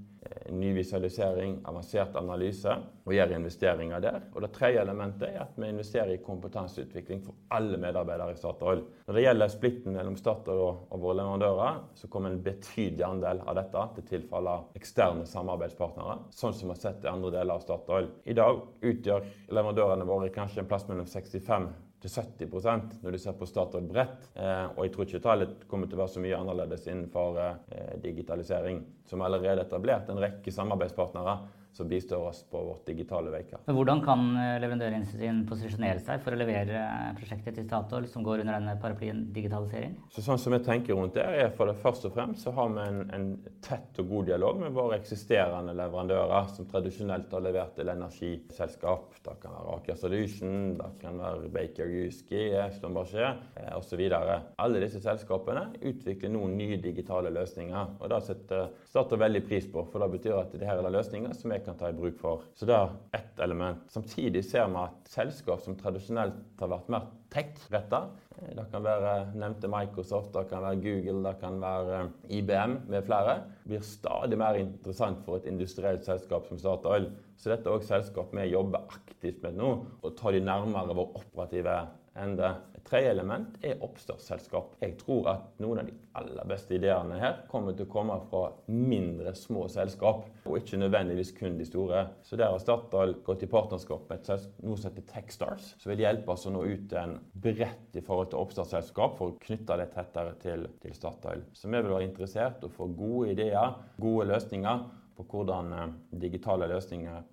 ny 0.52 0.74
visualisering, 0.74 1.60
avansert 1.66 2.16
analyse. 2.16 2.76
og 3.10 3.16
gjør 3.16 3.32
investeringer 3.34 4.00
der. 4.00 4.20
Og 4.36 4.42
Det 4.42 4.52
tredje 4.54 4.82
elementet 4.82 5.30
er 5.30 5.42
at 5.42 5.56
vi 5.58 5.68
investerer 5.68 6.12
i 6.14 6.22
kompetanseutvikling 6.22 7.24
for 7.26 7.34
alle 7.50 7.78
medarbeidere 7.78 8.36
i 8.36 8.38
Statoil. 8.38 8.84
Når 9.08 9.14
det 9.14 9.24
gjelder 9.24 9.48
splitten 9.48 9.94
mellom 9.94 10.16
Statoil 10.16 10.62
og, 10.62 11.00
våre 11.02 11.18
leverandører, 11.18 11.82
så 11.96 12.08
kommer 12.08 12.30
en 12.30 12.44
betydelig 12.44 13.04
andel 13.08 13.42
av 13.48 13.56
dette 13.56 13.88
til 13.96 14.08
tilfelle 14.12 14.60
eksterne 14.78 15.26
samarbeidspartnere, 15.26 16.20
sånn 16.30 16.54
som 16.54 16.70
vi 16.70 16.76
har 16.76 16.84
sett 16.84 17.04
i 17.04 17.10
andre 17.10 17.32
deler 17.32 17.56
av 17.56 17.66
Statoil. 17.66 18.12
I 18.26 18.38
dag 18.38 18.62
utgjør 18.82 19.26
leverandørene 19.50 20.06
våre 20.06 20.30
kanskje 20.30 20.62
en 20.62 20.70
plass 20.70 20.86
mellom 20.88 21.10
65 21.10 21.72
til 22.00 22.12
70% 22.14 23.00
når 23.04 23.16
du 23.16 23.20
ser 23.20 23.36
på 23.38 23.48
Statoil 23.50 23.88
bredt. 23.90 24.30
Eh, 24.40 24.66
og 24.72 24.84
jeg 24.86 24.94
tror 24.94 25.08
ikke 25.08 25.24
tallet 25.24 25.66
kommer 25.72 25.90
til 25.90 26.00
å 26.00 26.04
være 26.04 26.14
så 26.16 26.24
mye 26.24 26.40
annerledes 26.40 26.88
innenfor 26.88 27.40
eh, 27.44 27.96
digitalisering, 28.04 28.84
som 29.10 29.24
allerede 29.26 29.66
etablert 29.66 30.12
en 30.12 30.22
rekke 30.24 30.54
samarbeidspartnere 30.54 31.38
som 31.74 31.88
bistår 31.88 32.28
oss 32.28 32.44
på 32.52 32.62
vårt 32.64 32.86
digitale 32.86 33.32
veikart. 33.32 33.68
Hvordan 33.70 34.02
kan 34.04 34.24
eh, 34.36 34.56
leverandørindustrien 34.64 35.44
posisjonere 35.50 36.02
seg 36.04 36.22
for 36.24 36.36
å 36.36 36.40
levere 36.40 36.82
eh, 36.82 37.12
prosjektet 37.20 37.56
til 37.56 37.68
Statoil 37.68 38.08
som 38.10 38.26
går 38.26 38.44
under 38.44 38.58
denne 38.58 38.76
paraplyen 38.82 39.22
digitalisering? 39.36 39.96
Så 40.14 40.24
sånn 40.26 40.42
som 40.42 40.56
jeg 40.56 40.66
tenker 40.66 40.98
rundt 40.98 41.16
det, 41.18 41.26
er 41.26 41.54
for 41.56 41.70
det 41.70 41.78
først 41.84 42.08
og 42.10 42.16
fremst 42.16 42.46
så 42.46 42.54
har 42.58 42.74
vi 42.74 42.88
en, 42.88 43.02
en 43.16 43.28
tett 43.66 44.02
og 44.02 44.10
god 44.12 44.32
dialog 44.32 44.60
med 44.64 44.76
våre 44.76 45.00
eksisterende 45.00 45.76
leverandører, 45.78 46.50
som 46.56 46.68
tradisjonelt 46.70 47.32
har 47.38 47.46
levert 47.46 47.76
til 47.78 47.94
energiselskap. 47.94 49.20
Det 49.24 49.38
kan 49.44 49.56
være 49.56 49.78
Aker 49.78 50.00
Solution, 50.00 50.58
det 50.80 50.92
kan 51.04 51.22
være 51.22 51.54
Baker 51.54 51.90
Hughes, 51.90 52.24
GE, 52.30 52.66
Schlumberger 52.78 53.38
eh, 53.56 53.72
osv. 53.78 54.04
Alle 54.10 54.84
disse 54.84 55.04
selskapene 55.04 55.70
utvikler 55.80 56.34
noen 56.34 56.58
nye 56.60 56.80
digitale 56.82 57.32
løsninger. 57.36 57.96
og 58.00 58.12
Det 58.12 58.22
setter 58.26 58.70
Statoil 58.90 59.20
veldig 59.22 59.44
pris 59.46 59.68
på, 59.70 59.84
for 59.92 60.02
det 60.02 60.08
betyr 60.16 60.40
at 60.40 60.54
det 60.58 60.66
her 60.66 60.80
er 60.82 60.94
løsninger 60.96 61.36
som 61.38 61.52
vi 61.54 61.60
kan 61.62 61.78
ta 61.78 61.92
i 61.92 61.98
bruk 61.98 62.16
for. 62.18 62.48
Så 62.58 62.66
det 62.66 62.74
er 62.74 62.96
ett 63.20 63.42
element. 63.46 63.84
Samtidig 63.94 64.42
ser 64.48 64.66
vi 64.72 64.80
at 64.82 65.12
selskap 65.14 65.62
som 65.62 65.78
tradisjonelt 65.78 66.40
har 66.58 66.72
vært 66.72 66.90
mer 66.90 67.06
tech-retta, 67.30 68.00
eh, 68.40 68.56
det 68.58 68.66
kan 68.72 68.88
være 68.88 69.14
nevnte 69.38 69.70
Microsoft, 69.70 70.34
det 70.34 70.48
kan 70.50 70.66
være 70.66 70.82
Google, 70.82 71.22
det 71.28 71.36
kan 71.44 71.62
være 71.62 72.00
eh, 72.00 72.10
IBM 72.40 72.76
med 72.90 73.06
flere, 73.06 73.38
blir 73.70 73.86
stadig 73.86 74.42
mer 74.42 74.58
interessant 74.58 75.22
for 75.28 75.38
et 75.38 75.46
industrielt 75.54 76.10
selskap 76.10 76.50
som 76.50 76.58
Statoil. 76.58 77.12
Så 77.38 77.54
dette 77.54 77.70
er 77.70 77.78
også 77.78 77.94
selskap 77.94 78.34
vi 78.34 78.50
jobber 78.50 78.90
aktivt 78.90 79.46
med 79.46 79.62
nå, 79.62 79.74
og 80.02 80.18
tar 80.18 80.34
de 80.34 80.42
nærmere 80.42 80.98
vår 80.98 81.14
operative 81.22 81.78
ende. 82.24 82.50
Et 82.76 82.84
tredje 82.88 83.12
element 83.12 83.58
er 83.66 83.82
oppstartsselskap. 83.84 84.76
Jeg 84.82 84.96
tror 85.02 85.28
at 85.34 85.62
noen 85.64 85.82
av 85.82 85.90
de 85.90 85.96
aller 86.20 86.48
beste 86.50 86.76
ideene 86.78 87.20
her 87.20 87.42
kommer 87.52 87.76
til 87.76 87.88
å 87.88 87.92
komme 87.92 88.18
fra 88.30 88.44
mindre, 88.72 89.34
små 89.38 89.68
selskap, 89.72 90.26
og 90.46 90.60
ikke 90.60 90.80
nødvendigvis 90.82 91.34
kun 91.38 91.58
de 91.60 91.68
store. 91.68 92.06
Så 92.26 92.40
der 92.40 92.54
har 92.54 92.62
Statoil 92.64 93.18
gått 93.26 93.46
i 93.46 93.52
partnerskap 93.52 94.08
med 94.10 94.22
et 94.22 94.32
selskap 94.32 94.64
noe 94.66 94.80
som 94.80 94.92
heter 94.92 95.08
Techstars, 95.14 95.74
som 95.80 95.94
vil 95.94 96.06
hjelpe 96.06 96.34
oss 96.34 96.48
å 96.50 96.54
nå 96.54 96.64
ut 96.68 96.96
en 97.00 97.18
bredt 97.34 98.00
i 98.00 98.06
forhold 98.06 98.32
til 98.32 98.44
oppstartsselskap 98.44 99.20
for 99.20 99.34
å 99.34 99.42
knytte 99.44 99.80
det 99.80 99.90
tettere 99.96 100.38
til, 100.44 100.70
til 100.84 100.96
Statoil. 100.96 101.44
Så 101.54 101.70
vi 101.70 101.78
vil 101.78 101.94
være 101.94 102.08
interessert 102.08 102.64
å 102.66 102.72
få 102.74 102.90
gode 102.96 103.36
ideer, 103.36 103.78
gode 104.00 104.30
løsninger 104.32 104.88
på 105.20 105.26
hvordan 105.28 105.74
eh, 105.76 105.88
digitale 106.22 106.68
løsninger, 106.72 107.24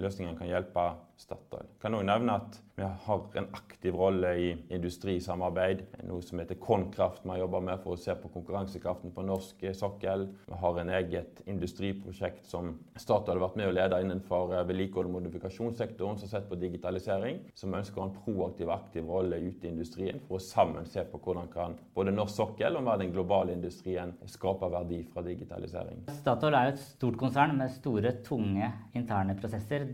løsninger 0.00 0.36
kan 0.38 0.48
hjelpe 0.48 0.84
Statoil. 1.20 1.68
Kan 1.80 1.96
også 1.98 2.08
nevne 2.08 2.38
at 2.40 2.56
vi 2.76 2.82
har 2.82 3.22
en 3.34 3.46
aktiv 3.52 3.94
rolle 3.94 4.30
i 4.34 4.46
industrisamarbeid. 4.68 5.84
Noe 6.08 6.22
som 6.26 6.40
heter 6.42 6.58
Konkraft 6.58 7.22
vi 7.22 7.30
har 7.30 7.38
jobba 7.44 7.60
med 7.62 7.82
for 7.84 7.94
å 7.94 8.00
se 8.00 8.14
på 8.18 8.30
konkurransekraften 8.34 9.12
på 9.14 9.22
norsk 9.22 9.62
sokkel. 9.78 10.26
Vi 10.48 10.58
har 10.58 10.80
en 10.80 10.90
eget 10.90 11.42
industriprosjekt 11.46 12.48
som 12.50 12.72
Statoil 12.98 13.38
har 13.38 13.44
vært 13.44 13.60
med 13.60 13.70
å 13.70 13.74
lede 13.76 14.00
innenfor 14.02 14.56
eh, 14.56 14.64
vedlikehold 14.66 15.06
og 15.06 15.14
modifikasjonssektoren, 15.20 16.18
som 16.18 16.26
har 16.26 16.32
sett 16.32 16.48
på 16.50 16.58
digitalisering. 16.58 17.38
Som 17.54 17.76
ønsker 17.78 18.00
å 18.00 18.04
ha 18.04 18.10
en 18.10 18.18
proaktiv 18.24 18.74
aktiv 18.74 19.06
rolle 19.06 19.38
ute 19.44 19.68
i 19.68 19.70
industrien 19.70 20.18
for 20.26 20.40
å 20.40 20.42
sammen 20.42 20.90
se 20.90 21.06
på 21.06 21.22
hvordan 21.22 21.52
kan 21.54 21.78
både 21.94 22.16
norsk 22.16 22.34
sokkel 22.34 22.80
og 22.80 22.90
den 22.98 23.14
globale 23.14 23.54
industrien 23.54 24.16
skape 24.30 24.66
verdi 24.72 25.04
fra 25.12 25.22
digitalisering. 25.22 26.02
Statoil 26.18 26.58
er 26.58 26.72
et 26.72 26.82
stort 26.82 27.20
konsern 27.22 27.54
med 27.58 27.70
store, 27.78 28.16
tunge 28.26 28.72
interne 28.98 29.38
prosesser. 29.38 29.86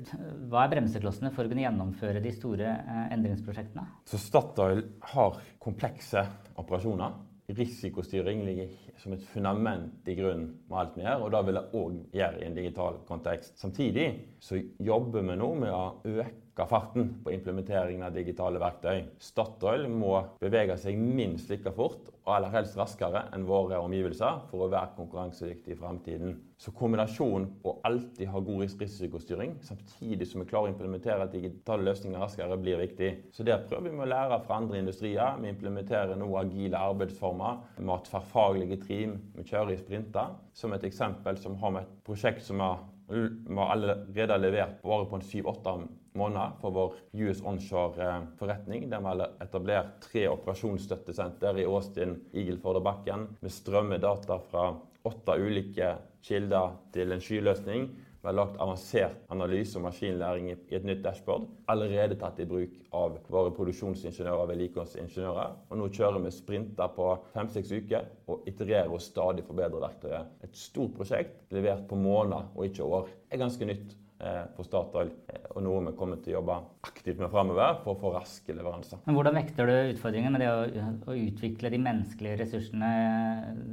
Hva 0.49 0.65
er 0.65 0.75
bremseklossene 0.79 1.35
for 1.35 1.45
å 1.45 1.53
kunne 1.53 1.67
gjennomføre 1.67 2.25
de 2.25 2.33
store 2.35 2.70
endringsprosjektene? 3.15 3.87
Så 4.09 4.21
Statoil 4.21 4.85
har 5.13 5.41
komplekse 5.63 6.25
operasjoner. 6.61 7.19
Risikostyring 7.51 8.45
ligger 8.47 8.71
som 9.01 9.15
et 9.17 9.25
fundament 9.33 10.07
i 10.09 10.15
grunnen 10.15 10.53
med 10.69 10.79
alt 10.79 10.99
vi 10.99 11.03
gjør, 11.03 11.25
og 11.25 11.33
det 11.35 11.41
vil 11.47 11.59
jeg 11.59 11.81
òg 11.81 11.97
gjøre 12.21 12.39
i 12.39 12.47
en 12.47 12.59
digital 12.59 13.01
kontekst. 13.09 13.57
Samtidig 13.59 14.07
så 14.45 14.61
jobber 14.79 15.25
vi 15.27 15.39
nå 15.41 15.49
med 15.65 15.75
å 15.75 15.83
øke 16.05 16.50
farten 16.69 17.15
på 17.25 17.33
implementeringen 17.33 18.05
av 18.07 18.15
digitale 18.15 18.61
verktøy. 18.61 19.05
Statoil 19.23 19.87
må 19.89 20.17
bevege 20.43 20.77
seg 20.81 20.99
minst 21.01 21.51
like 21.53 21.73
fort 21.77 22.11
og 22.25 22.35
aller 22.35 22.53
helst 22.53 22.77
raskere 22.79 23.25
enn 23.35 23.47
våre 23.49 23.79
omgivelser 23.81 24.43
for 24.51 24.67
å 24.67 24.71
være 24.73 24.95
konkurransedyktig 24.99 25.75
i 25.75 25.79
fremtiden. 25.79 26.37
Så 26.61 26.75
kombinasjonen 26.77 27.49
på 27.63 27.79
alltid 27.89 28.29
ha 28.29 28.43
god 28.45 28.67
risikostyring 28.67 29.57
samtidig 29.65 30.29
som 30.29 30.43
vi 30.43 30.51
klarer 30.51 30.69
å 30.69 30.75
implementere 30.75 31.31
digitale 31.33 31.87
løsninger 31.89 32.21
raskere, 32.21 32.59
blir 32.61 32.83
viktig. 32.83 33.11
Så 33.33 33.47
der 33.47 33.65
prøver 33.65 33.89
vi 33.89 34.05
å 34.05 34.11
lære 34.11 34.43
fra 34.45 34.61
andre 34.61 34.83
industrier. 34.83 35.41
Vi 35.41 35.49
implementerer 35.55 36.21
nå 36.21 36.29
agile 36.43 36.85
arbeidsformer. 36.91 37.65
Vi 37.79 37.89
har 37.89 38.05
tverrfaglige 38.07 38.83
team. 38.85 39.17
Vi 39.39 39.49
kjører 39.49 39.75
i 39.75 39.81
sprinter. 39.81 40.37
Som 40.53 40.77
et 40.77 40.85
eksempel 40.85 41.41
som 41.41 41.57
har 41.63 41.75
med 41.75 41.87
et 41.87 42.01
prosjekt 42.05 42.45
som 42.45 42.61
har 42.61 42.85
vi 43.11 43.57
har 43.57 43.73
allerede 43.73 44.39
levert 44.39 44.83
bare 44.83 45.09
på 45.11 45.19
en 45.19 45.25
syv-åtte 45.27 45.73
måneder 46.19 46.57
for 46.61 46.75
vår 46.75 46.95
US 47.13 47.43
Onshore-forretning. 47.47 48.89
Der 48.91 49.01
vi 49.01 49.13
har 49.13 49.25
etablert 49.43 49.97
tre 50.05 50.27
operasjonsstøttesenter 50.31 51.63
i 51.63 51.67
Austin, 51.69 52.19
Eagleford 52.35 52.81
og 52.81 52.87
Bakken 52.89 53.27
strømmer 53.47 54.03
data 54.03 54.39
fra 54.51 54.71
åtte 55.07 55.37
ulike 55.41 55.95
kilder 56.27 56.77
til 56.95 57.13
en 57.13 57.23
skyløsning. 57.25 57.91
Vi 58.21 58.29
har 58.29 58.37
lagt 58.37 58.59
avansert 58.61 59.23
analyse 59.33 59.79
og 59.79 59.87
maskinlæring 59.87 60.51
i 60.51 60.57
et 60.77 60.85
nytt 60.85 61.01
dashboard. 61.01 61.47
Allerede 61.73 62.19
tatt 62.21 62.43
i 62.43 62.45
bruk 62.45 62.75
av 62.93 63.15
våre 63.33 63.53
produksjonsingeniører 63.57 64.43
og 64.43 64.51
vedlikeholdsingeniører. 64.51 65.55
Og 65.71 65.81
nå 65.81 65.87
kjører 65.89 66.21
vi 66.27 66.35
sprinter 66.37 66.93
på 66.99 67.07
fem-seks 67.33 67.73
uker 67.73 68.11
og 68.29 68.45
itererer 68.51 68.93
og 68.93 69.01
stadig 69.01 69.47
forbedrer 69.49 69.87
verktøyet. 69.87 70.37
Et 70.45 70.61
stort 70.67 70.93
prosjekt 70.99 71.57
levert 71.57 71.87
på 71.89 71.97
måneder 71.97 72.53
og 72.53 72.69
ikke 72.69 72.85
år. 72.85 73.09
Det 73.09 73.39
er 73.39 73.45
ganske 73.47 73.71
nytt 73.73 73.97
på 74.21 74.63
eh, 74.63 74.67
Statoil, 74.67 75.11
eh, 75.33 75.47
og 75.55 75.63
noe 75.65 75.85
vi 75.87 75.95
kommer 75.97 76.21
til 76.21 76.35
å 76.35 76.39
jobbe 76.39 76.57
aktivt 76.87 77.21
med 77.23 77.31
framover 77.33 77.79
for 77.85 77.95
å 77.95 78.01
få 78.01 78.13
raske 78.19 78.55
leveranser. 78.57 79.01
Men 79.07 79.17
Hvordan 79.17 79.39
vekter 79.41 79.71
du 79.71 79.77
utfordringen 79.95 80.35
med 80.35 80.45
det 80.45 80.51
å, 80.51 80.85
å, 81.09 81.17
utvikle 81.17 81.73
de 81.73 81.81
menneskelige 81.81 82.41
ressursene 82.43 82.91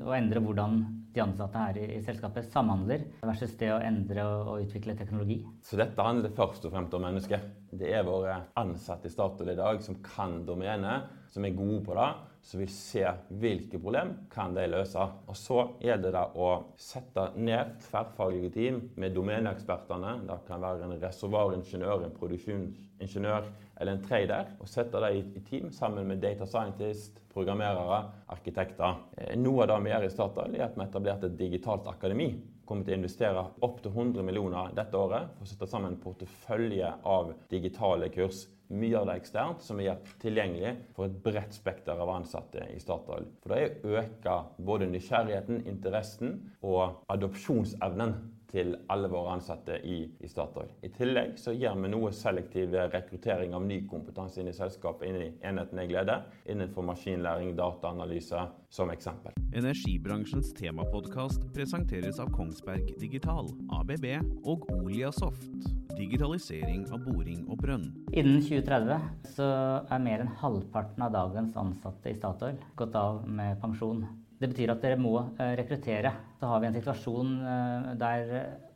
og 0.05 0.13
endre 0.15 0.43
hvordan 0.43 0.79
de 1.13 1.23
ansatte 1.23 1.65
her 1.65 1.79
i, 1.81 1.85
i 1.97 2.01
selskapet 2.05 2.47
samhandler, 2.53 3.07
versus 3.25 3.57
det 3.59 3.73
å 3.73 3.81
endre 3.83 4.23
og, 4.23 4.53
og, 4.53 4.65
utvikle 4.67 4.95
teknologi? 4.99 5.41
Så 5.65 5.79
Dette 5.79 6.07
handler 6.07 6.35
først 6.37 6.67
og 6.67 6.75
fremst 6.75 6.95
om 6.95 7.03
mennesker. 7.07 7.43
Det 7.71 7.89
er 7.91 8.05
våre 8.07 8.37
ansatte 8.59 9.09
i 9.09 9.11
Statoil 9.11 9.51
i 9.51 9.59
dag 9.59 9.81
som 9.83 9.99
kan 10.05 10.39
domenet, 10.47 11.09
som 11.33 11.45
er 11.45 11.57
gode 11.57 11.81
på 11.85 11.97
det 11.97 12.09
som 12.47 12.61
vil 12.61 12.69
se 12.71 13.03
hvilke 13.41 13.79
problem 13.81 14.13
kan 14.31 14.53
de 14.55 14.63
løse. 14.71 15.03
Og 15.27 15.35
Så 15.35 15.59
gjelder 15.83 16.15
det 16.15 16.23
å 16.39 16.49
sette 16.79 17.25
ned 17.35 17.75
tverrfaglige 17.83 18.53
team 18.55 18.81
med 18.95 19.15
domeneekspertene. 19.17 20.13
Det 20.29 20.39
kan 20.47 20.63
være 20.63 20.87
en 20.87 20.95
reservoaringeniør, 21.01 22.05
en 22.05 22.15
produksjonsingeniør 22.15 23.49
eller 23.81 23.93
en 23.93 24.03
trader. 24.05 24.53
Og 24.61 24.71
sette 24.71 25.01
dem 25.03 25.35
i 25.35 25.43
team 25.49 25.73
sammen 25.75 26.07
med 26.07 26.23
data 26.23 26.47
scientist, 26.47 27.19
programmerere, 27.33 28.05
arkitekter. 28.33 29.03
Eh, 29.17 29.35
noe 29.37 29.65
av 29.65 29.73
det 29.73 29.81
vi 29.83 29.91
gjør 29.91 30.07
i 30.07 30.13
Statoil, 30.15 30.55
er 30.55 30.69
at 30.69 30.77
vi 30.77 30.85
har 30.85 30.87
etablert 30.87 31.27
et 31.27 31.37
digitalt 31.37 31.91
akademi 31.91 32.31
kommer 32.67 32.85
til 32.85 32.95
å 32.95 32.99
investere 32.99 33.45
opptil 33.65 33.93
100 33.93 34.25
millioner 34.27 34.75
dette 34.75 34.99
året 34.99 35.33
for 35.37 35.47
å 35.47 35.49
sette 35.49 35.69
sammen 35.71 35.95
en 35.95 36.01
portefølje 36.03 36.91
av 37.07 37.33
digitale 37.51 38.11
kurs 38.13 38.45
mye 38.67 38.97
av 38.99 39.05
det 39.07 39.15
eksternt, 39.21 39.61
som 39.63 39.79
er 39.79 39.89
gjort 39.89 40.09
tilgjengelig 40.19 40.73
for 40.95 41.07
et 41.07 41.19
bredt 41.23 41.55
spekter 41.55 41.99
av 42.03 42.11
ansatte 42.11 42.65
i 42.73 42.79
Statoil. 42.83 43.29
For 43.39 43.53
det 43.53 43.59
er 43.61 43.77
å 43.87 44.01
øke 44.01 44.33
både 44.67 44.89
nysgjerrigheten, 44.91 45.61
interessen 45.71 46.33
og 46.67 47.05
adopsjonsevnen 47.13 48.17
til 48.51 48.75
alle 48.91 49.09
våre 49.11 49.35
ansatte 49.35 49.77
i, 49.83 49.99
i, 50.19 50.29
Statoil. 50.29 50.69
I 50.85 50.91
tillegg 50.95 51.35
så 51.41 51.53
gjør 51.55 51.77
vi 51.83 51.91
noe 51.91 52.11
selektiv 52.15 52.75
rekruttering 52.93 53.55
av 53.57 53.65
ny 53.67 53.81
kompetanse 53.89 54.41
inn 54.41 54.51
i 54.51 54.55
selskapet, 54.55 55.09
inn 55.09 55.19
i 55.21 55.31
enheten 55.47 55.81
jeg 55.83 55.93
leder, 55.93 56.27
innenfor 56.49 56.85
maskinlæring, 56.87 57.55
dataanalyse, 57.59 58.45
som 58.73 58.91
eksempel. 58.91 59.35
Energibransjens 59.55 60.53
temapodkast 60.57 61.47
presenteres 61.55 62.21
av 62.23 62.31
Kongsberg 62.35 62.93
Digital, 63.01 63.51
ABB 63.79 64.07
og 64.47 64.67
Oliasoft. 64.75 65.71
Digitalisering 65.97 66.85
av 66.93 67.01
boring 67.07 67.47
og 67.47 67.57
brønn. 67.63 67.87
Innen 68.13 68.43
2030 68.45 69.33
så 69.33 69.47
er 69.89 70.03
mer 70.03 70.21
enn 70.21 70.35
halvparten 70.43 71.07
av 71.07 71.15
dagens 71.15 71.57
ansatte 71.57 72.11
i 72.13 72.17
Statoil 72.19 72.59
gått 72.77 72.95
av 72.99 73.23
med 73.25 73.57
pensjon. 73.63 74.05
Det 74.37 74.49
betyr 74.51 74.71
at 74.73 74.83
dere 74.83 74.99
må 75.01 75.15
eh, 75.39 75.53
rekruttere. 75.57 76.11
Så 76.37 76.49
har 76.51 76.61
vi 76.61 76.69
en 76.69 76.77
situasjon 76.77 77.31
eh, 77.41 77.87
der 77.97 78.33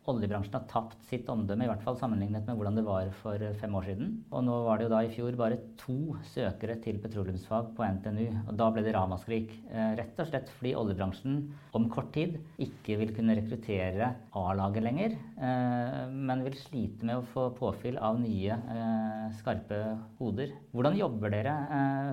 oljebransjen 0.09 0.55
har 0.55 0.63
tapt 0.69 1.03
sitt 1.05 1.27
omdømme, 1.29 1.65
i 1.65 1.69
hvert 1.69 1.83
fall 1.85 1.97
sammenlignet 1.99 2.47
med 2.47 2.57
hvordan 2.57 2.77
det 2.77 2.83
var 2.87 3.09
for 3.21 3.43
fem 3.61 3.75
år 3.77 3.87
siden. 3.91 4.13
Og 4.33 4.45
nå 4.47 4.55
var 4.65 4.79
det 4.79 4.87
jo 4.87 4.93
da 4.93 5.01
i 5.05 5.11
fjor 5.13 5.37
bare 5.37 5.59
to 5.77 6.15
søkere 6.31 6.79
til 6.81 6.97
petroleumsfag 7.03 7.69
på 7.77 7.85
NTNU. 7.97 8.23
Og 8.47 8.55
da 8.57 8.69
ble 8.73 8.83
det 8.85 8.95
ramaskrik. 8.95 9.53
Eh, 9.69 9.91
rett 9.99 10.21
og 10.21 10.29
slett 10.31 10.49
fordi 10.57 10.73
oljebransjen 10.79 11.37
om 11.77 11.85
kort 11.93 12.09
tid 12.15 12.39
ikke 12.61 12.97
vil 13.01 13.13
kunne 13.17 13.35
rekruttere 13.37 14.09
A-laget 14.41 14.85
lenger, 14.87 15.17
eh, 15.37 16.01
men 16.09 16.45
vil 16.47 16.57
slite 16.57 17.05
med 17.05 17.21
å 17.21 17.27
få 17.35 17.49
påfyll 17.59 17.99
av 18.01 18.17
nye 18.23 18.57
eh, 18.57 19.27
skarpe 19.37 19.83
hoder. 20.17 20.55
Hvordan 20.73 20.97
jobber 20.97 21.33
dere 21.33 21.53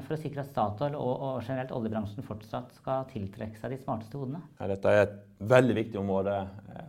for 0.05 0.17
å 0.17 0.21
sikre 0.21 0.45
at 0.45 0.53
Statoil 0.53 0.97
og 0.99 1.41
generelt 1.47 1.73
oljebransjen 1.75 2.27
fortsatt 2.27 2.75
skal 2.77 3.09
tiltrekke 3.13 3.59
seg 3.59 3.73
de 3.73 3.81
smarteste 3.81 4.21
hodene? 4.21 4.43
Ja, 4.61 4.69
dette 4.71 4.93
er 4.93 5.05
et 5.07 5.19
veldig 5.49 5.75
viktig 5.79 6.01
område 6.01 6.35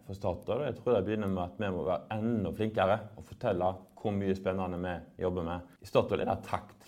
for 0.07 0.17
Statoil. 0.17 0.65
Jeg 0.67 0.77
tror 0.79 0.97
det 0.97 1.05
begynner 1.07 1.31
med 1.31 1.43
at 1.45 1.61
vi 1.61 1.71
må 1.75 1.85
være 1.87 2.19
enda 2.19 2.51
flinkere 2.55 2.99
og 3.17 3.27
fortelle 3.27 3.71
hvor 3.99 4.15
mye 4.15 4.35
spennende 4.37 4.79
vi 4.79 5.23
jobber 5.25 5.47
med. 5.47 5.73
I 5.83 5.89
Statoil 5.89 6.23
er 6.23 6.29
det 6.31 6.37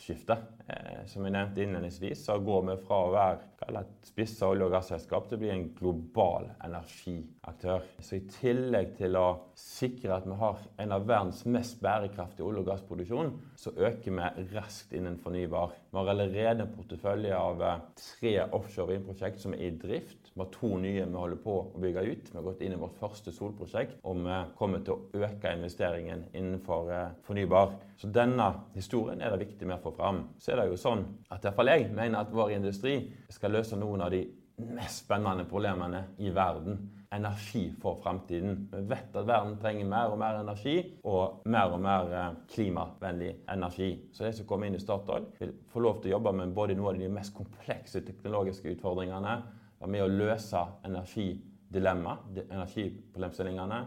taktskifte. 0.01 0.38
Eh, 0.67 1.05
som 1.05 1.25
jeg 1.25 1.34
nevnte 1.34 1.62
innledningsvis, 1.62 2.25
så 2.25 2.38
går 2.39 2.62
vi 2.70 2.75
fra 2.86 2.98
å 3.05 3.12
være 3.13 3.79
et 3.79 4.08
spissa 4.08 4.48
olje- 4.50 4.65
og 4.65 4.72
gasselskap 4.74 5.27
til 5.27 5.38
å 5.38 5.41
bli 5.41 5.50
en 5.50 5.67
global 5.77 6.50
energiaktør. 6.63 7.84
Så 8.00 8.17
i 8.17 8.24
tillegg 8.39 8.96
til 8.98 9.15
å 9.15 9.27
sikre 9.55 10.15
at 10.15 10.25
vi 10.25 10.38
har 10.39 10.58
en 10.81 10.91
av 10.91 11.05
verdens 11.05 11.43
mest 11.46 11.81
bærekraftige 11.81 12.46
olje- 12.48 12.63
og 12.63 12.70
gassproduksjon, 12.72 13.31
så 13.55 13.74
øker 13.77 14.12
vi 14.12 14.48
raskt 14.55 14.93
innen 14.93 15.17
fornybar. 15.17 15.75
Vi 15.91 15.98
har 15.98 16.10
allerede 16.10 16.62
en 16.62 16.74
portefølje 16.75 17.36
av 17.36 17.62
eh, 17.62 17.79
tre 17.96 18.36
offshore 18.51 18.96
vindprosjekt 18.96 19.39
som 19.39 19.53
er 19.53 19.67
i 19.67 19.77
drift. 19.77 20.31
Vi 20.34 20.39
har 20.39 20.51
to 20.53 20.77
nye 20.77 21.05
vi 21.05 21.17
holder 21.17 21.41
på 21.43 21.58
å 21.60 21.79
bygge 21.81 22.05
ut. 22.08 22.31
Vi 22.31 22.38
har 22.38 22.46
gått 22.46 22.62
inn 22.62 22.74
i 22.74 22.79
vårt 22.79 22.98
første 23.00 23.34
solprosjekt, 23.36 24.00
og 24.03 24.24
vi 24.24 24.41
kommer 24.58 24.79
til 24.79 24.96
å 24.96 25.25
øke 25.27 25.53
investeringen 25.53 26.25
innenfor 26.34 26.91
eh, 26.91 27.15
fornybar. 27.27 27.75
Så 28.01 28.10
denne 28.10 28.48
historien 28.74 29.22
er 29.22 29.29
det 29.29 29.43
viktig 29.43 29.67
med 29.67 29.77
å 29.77 29.90
få 29.91 29.98
fram. 29.98 30.24
Så 30.39 30.53
er 30.53 30.62
det 30.62 30.69
jo 30.71 30.79
sånn 30.79 31.03
at 31.29 31.43
iallfall 31.43 31.71
jeg 31.74 31.89
mener 31.91 32.24
at 32.24 32.31
vår 32.33 32.55
industri 32.57 32.95
skal 33.29 33.53
løse 33.60 33.79
noen 33.79 34.07
av 34.07 34.15
de 34.15 34.25
mest 34.62 35.05
spennende 35.05 35.45
problemene 35.50 36.03
i 36.17 36.31
verden. 36.33 36.79
Energi 37.12 37.65
for 37.81 37.98
framtiden. 38.00 38.67
Vi 38.71 38.81
vet 38.88 39.15
at 39.19 39.27
verden 39.27 39.57
trenger 39.60 39.88
mer 39.89 40.13
og 40.13 40.19
mer 40.21 40.38
energi, 40.39 40.77
og 41.03 41.41
mer 41.51 41.74
og 41.75 41.81
mer 41.83 42.13
eh, 42.15 42.38
klimavennlig 42.53 43.33
energi. 43.51 43.89
Så 44.15 44.24
de 44.24 44.33
som 44.38 44.48
kommer 44.48 44.69
inn 44.69 44.77
i 44.77 44.83
Statoil, 44.83 45.27
vil 45.39 45.51
få 45.74 45.83
lov 45.83 46.00
til 46.00 46.12
å 46.12 46.15
jobbe 46.15 46.36
med 46.39 46.53
både 46.55 46.77
noen 46.79 46.95
av 46.95 47.01
de 47.01 47.12
mest 47.12 47.36
komplekse 47.36 48.03
teknologiske 48.07 48.77
utfordringene 48.77 49.36
og 49.81 49.89
med 49.89 50.05
å 50.05 50.12
løse 50.13 50.62
energidilemma, 50.88 52.15
energiproblemstillingene. 52.45 53.81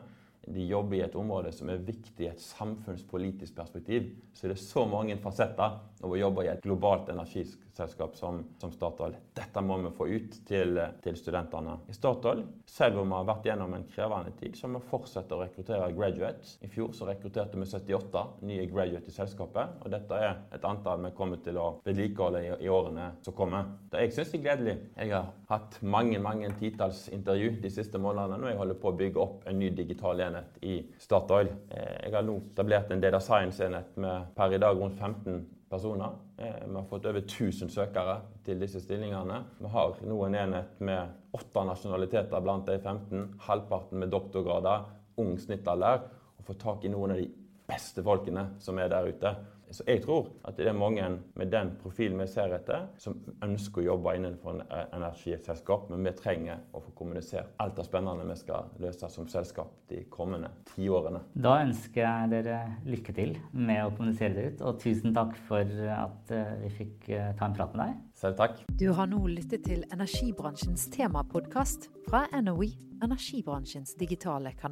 De 0.45 0.67
jobber 0.69 0.99
i 0.99 1.05
et 1.07 1.17
område 1.17 1.55
som 1.57 1.71
er 1.73 1.81
viktig 1.81 2.27
i 2.27 2.29
et 2.29 2.43
samfunnspolitisk 2.43 3.55
perspektiv. 3.57 4.11
Så 4.37 4.51
det 4.51 4.59
er 4.59 4.67
så 4.67 4.85
mange 4.91 5.17
fasetter 5.23 5.79
av 6.05 6.11
vi 6.13 6.21
jobber 6.21 6.45
i 6.45 6.49
et 6.53 6.63
globalt 6.63 7.09
energiselskap 7.09 8.17
som, 8.17 8.43
som 8.61 8.73
Statoil. 8.73 9.17
Dette 9.37 9.63
må 9.65 9.79
vi 9.81 9.93
få 9.97 10.07
ut 10.09 10.37
til, 10.47 10.79
til, 11.03 11.17
studentene. 11.17 11.79
I 11.89 11.97
Statoil, 11.97 12.43
selv 12.69 13.01
om 13.01 13.09
vi 13.09 13.17
har 13.17 13.29
vært 13.29 13.49
gjennom 13.49 13.73
en 13.77 13.87
krevende 13.89 14.35
tid, 14.39 14.59
så 14.59 14.69
må 14.69 14.83
vi 14.83 14.91
fortsette 14.91 15.37
å 15.37 15.41
rekruttere 15.41 15.89
graduates. 15.97 16.59
I 16.65 16.71
fjor 16.73 16.93
så 16.97 17.09
rekrutterte 17.09 17.61
vi 17.61 17.69
78 17.69 18.25
nye 18.45 18.67
graduates 18.71 19.09
i 19.09 19.17
selskapet. 19.17 19.81
Og 19.83 19.95
dette 19.95 20.21
er 20.21 20.43
et 20.55 20.69
antall 20.69 21.03
vi 21.07 21.15
kommer 21.17 21.41
til 21.45 21.59
å 21.61 21.71
vedlikeholde 21.87 22.45
i, 22.45 22.53
i 22.67 22.71
årene 22.73 23.11
som 23.25 23.37
kommer. 23.37 23.73
Det 23.91 24.05
jeg 24.05 24.17
syns 24.19 24.37
er 24.37 24.45
gledelig. 24.45 24.77
Jeg 24.99 25.15
har 25.15 25.33
hatt 25.49 25.81
mange 25.83 26.21
mange 26.23 26.53
titalls 26.61 27.07
intervju 27.15 27.57
de 27.65 27.73
siste 27.73 28.01
månedene 28.01 28.41
når 28.43 28.53
jeg 28.53 28.61
holder 28.61 28.81
på 28.83 28.93
å 28.93 28.99
bygge 29.01 29.25
opp 29.25 29.49
en 29.49 29.59
ny 29.61 29.73
digital 29.75 30.21
enhet 30.29 30.61
i 30.65 30.79
Statoil. 31.01 31.51
Eh, 31.71 31.97
jeg 32.05 32.15
har 32.15 32.29
nå 32.29 32.39
etablert 32.53 32.93
en 32.93 33.03
data 33.03 33.21
science-enhet 33.25 33.97
med 34.05 34.33
per 34.37 34.53
i 34.53 34.61
dag 34.61 34.79
rundt 34.79 35.01
15 35.01 35.45
personer. 35.75 36.17
Eh, 36.37 36.61
vi 36.67 36.75
har 36.75 36.85
fått 36.91 37.07
over 37.07 37.21
1000 37.21 37.71
søkere 37.71 38.19
til 38.47 38.61
disse 38.63 38.83
stillingene. 38.83 39.41
Vi 39.59 39.71
har 39.75 39.97
nå 40.07 40.19
en 40.27 40.37
enhet 40.39 40.81
med 40.87 41.35
åtte 41.35 41.65
nasjonaliteter 41.67 42.45
blant 42.45 42.69
de 42.71 42.79
15. 42.79 43.41
Halvparten 43.49 43.99
med 43.99 44.13
doktorgrader, 44.15 44.87
ung 45.23 45.35
snittalder. 45.39 46.07
Og 46.39 46.47
få 46.47 46.57
tak 46.61 46.85
i 46.85 46.93
noen 46.93 47.17
av 47.17 47.23
de 47.23 47.29
beste 47.69 48.05
folkene 48.05 48.53
som 48.63 48.79
er 48.79 48.93
der 48.93 49.11
ute. 49.11 49.35
Så 49.75 49.85
jeg 49.89 50.05
tror 50.05 50.29
at 50.47 50.59
det 50.59 50.69
er 50.71 50.77
mange 50.77 51.03
med 51.35 51.51
den 51.51 51.73
profilen 51.81 52.21
vi 52.23 52.29
ser 52.31 52.53
etter, 52.55 52.87
som 53.03 53.17
ønsker 53.43 53.83
å 53.83 53.87
jobbe 53.89 54.15
innenfor 54.19 54.55
en 54.55 54.63
eh, 54.69 54.85
energiselskap, 54.95 55.89
men 55.91 56.07
vi 56.07 56.13
trenger 56.19 56.63
å 56.71 56.83
få 56.85 56.95
kommunisert 56.95 57.57
alt 57.63 57.75
det 57.79 57.87
spennende 57.89 58.29
vi 58.29 58.37
skal 58.39 58.71
løse 58.83 59.11
som 59.11 59.27
selskap 59.31 59.73
de 59.91 60.05
kommende 60.13 60.53
tiårene. 60.75 61.25
Da 61.35 61.57
ønsker 61.65 62.05
jeg 62.05 62.31
dere 62.37 62.61
lykke 62.87 63.17
til 63.17 63.35
med 63.51 63.83
å 63.83 63.91
kommunisere 63.97 64.37
det 64.37 64.47
ut, 64.53 64.65
og 64.69 64.81
tusen 64.85 65.17
takk 65.17 65.35
for 65.49 65.75
at 65.97 66.35
eh, 66.35 66.55
vi 66.63 66.73
fikk 66.79 67.11
eh, 67.11 67.33
ta 67.39 67.51
en 67.51 67.59
prat 67.59 67.75
med 67.75 67.85
deg. 67.85 68.01
Selv 68.25 68.39
takk. 68.39 68.63
Du 68.79 68.87
har 68.95 69.11
nå 69.11 69.25
lyttet 69.27 69.67
til 69.67 69.83
energibransjens 69.91 70.87
temapodkast 70.95 71.91
fra 72.07 72.25
NOE, 72.47 72.71
energibransjens 73.03 73.99
digitale 73.99 74.55
kanal. 74.55 74.63